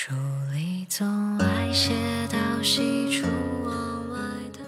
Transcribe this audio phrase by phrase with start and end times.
[0.00, 0.12] 书
[0.54, 1.92] 里总爱写
[2.30, 3.26] 到喜出
[3.64, 4.18] 望外
[4.52, 4.60] 的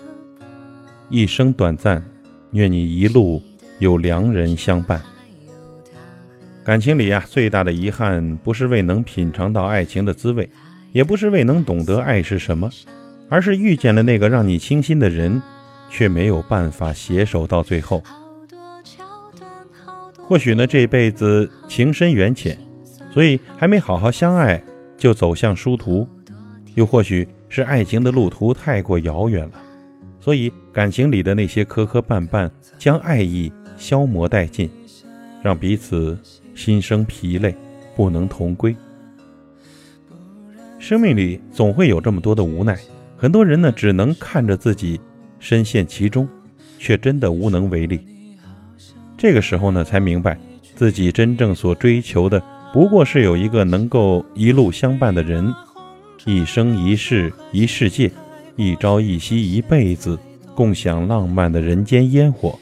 [1.08, 2.04] 一生短暂，
[2.50, 3.40] 愿你一路
[3.78, 5.00] 有良人相伴。
[6.64, 10.50] 感情里呀、最大的遗憾不是未能品尝到爱情的滋味，
[10.90, 12.68] 也不是未能懂得爱是什么，
[13.28, 15.40] 而是遇见了那个让你倾心的人，
[15.88, 18.02] 却没有办法携手到最后。
[20.16, 22.58] 或许呢，这辈子情深缘浅，
[23.14, 24.60] 所以还没好好相爱
[25.00, 26.06] 就走向殊途；
[26.74, 29.52] 又或许是爱情的路途太过遥远了，
[30.20, 34.70] 所以感情里的那些磕磕绊绊将爱意消磨殆尽，
[35.42, 36.18] 让彼此
[36.54, 37.56] 心生疲累，
[37.96, 38.76] 不能同归。
[40.78, 42.78] 生命里总会有这么多的无奈，
[43.16, 45.00] 很多人呢只能看着自己
[45.38, 46.28] 深陷其中，
[46.78, 48.00] 却真的无能为力。
[49.16, 50.38] 这个时候呢，才明白
[50.74, 52.42] 自己真正所追求的，
[52.72, 55.52] 不过是有一个能够一路相伴的人，
[56.24, 58.10] 一生一世一世界，
[58.54, 60.16] 一朝一夕一辈子，
[60.54, 62.56] 共享浪漫的人间烟火。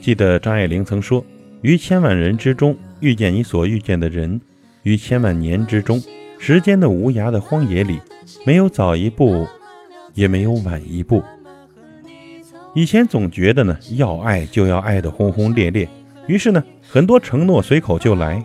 [0.00, 1.24] 记得张爱玲曾说
[1.62, 4.40] ：“于千万人之中遇见你所遇见的人，
[4.84, 6.00] 于千万年之中，
[6.38, 7.98] 时间的无涯的荒野里，
[8.46, 9.48] 没有早一步，
[10.14, 11.22] 也没有晚一步。”
[12.72, 15.88] 以前总觉得呢，要爱就要爱得轰轰烈烈，
[16.26, 18.42] 于是呢，很多承诺随口就来。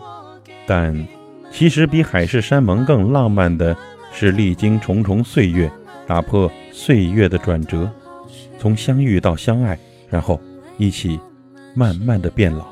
[0.68, 1.08] 但
[1.52, 3.76] 其实比海誓山盟更浪漫的
[4.12, 5.72] 是历经重重岁月，
[6.06, 7.90] 打破岁月的转折，
[8.58, 9.78] 从相遇到相爱，
[10.10, 10.40] 然后
[10.78, 11.20] 一起
[11.74, 12.68] 慢慢的变老。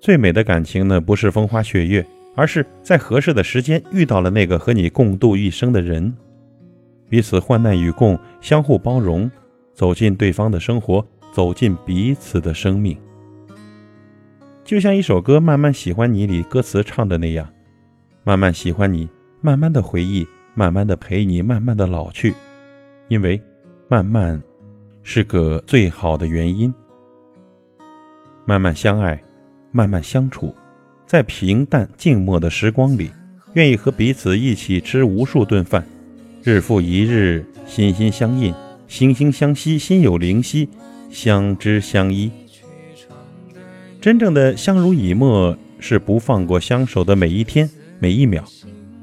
[0.00, 6.14] 最美的感情呢，不是风花雪月，而是在合适的时间遇到了那个和你共度一生的人。
[7.08, 9.28] 彼此患难与共，相互包容，
[9.74, 11.04] 走进对方的生活，
[11.36, 12.96] 走进彼此的生命。
[14.64, 17.46] 就像一首歌《慢慢喜欢你》里歌词唱的那样
[18.24, 19.06] ：“慢慢喜欢你，
[19.42, 22.32] 慢慢的回忆，慢慢的陪你，慢慢的老去。”
[23.08, 23.38] 因为
[23.86, 24.42] 慢慢
[25.02, 26.72] 是个最好的原因。
[28.46, 29.22] 慢慢相爱，
[29.72, 30.54] 慢慢相处，
[31.06, 33.10] 在平淡静默的时光里，
[33.52, 35.86] 愿意和彼此一起吃无数顿饭。
[36.42, 38.54] 日复一日，心心相印，
[38.88, 40.66] 惺惺相惜，心有灵犀，
[41.10, 42.30] 相知相依。
[44.00, 47.68] 真正的相濡以沫，是不放过相守的每一天
[47.98, 48.44] 每一秒，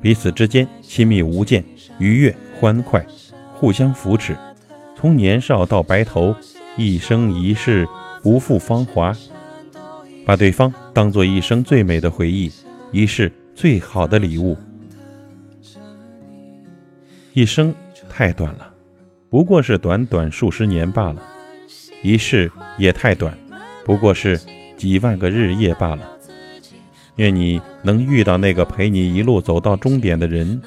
[0.01, 1.63] 彼此之间亲密无间，
[1.99, 3.05] 愉悦欢快，
[3.53, 4.37] 互相扶持，
[4.95, 6.35] 从年少到白头，
[6.77, 7.87] 一生一世
[8.21, 9.13] 不负芳华，
[10.25, 12.51] 把对方当做一生最美的回忆，
[12.91, 14.55] 一世最好的礼物。
[17.33, 17.73] 一生
[18.09, 18.73] 太短了，
[19.29, 21.21] 不过是短短数十年罢了；
[22.03, 23.35] 一世也太短，
[23.83, 24.39] 不过是
[24.77, 26.07] 几万个日夜罢了。
[27.15, 30.61] 愿你能遇到那个陪你一路走到终点的人，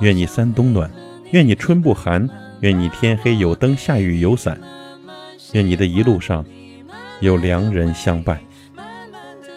[0.00, 0.90] 愿你三冬暖，
[1.32, 2.28] 愿你春不寒，
[2.60, 4.58] 愿你天黑有灯，下雨有伞，
[5.52, 6.44] 愿你的一路上
[7.20, 8.40] 有良人相伴。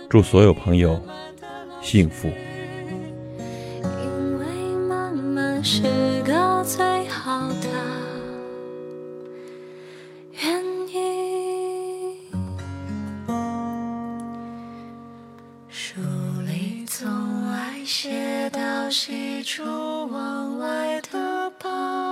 [0.09, 1.01] 祝所有朋友
[1.81, 2.29] 幸福。
[3.83, 4.45] 因为
[4.89, 5.83] 慢慢是
[6.23, 7.69] 个最好的
[17.85, 19.63] 你写到喜出
[20.07, 22.04] 望外的傍。